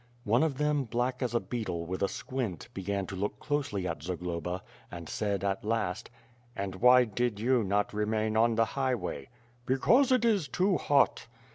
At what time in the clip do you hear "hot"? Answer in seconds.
10.77-11.27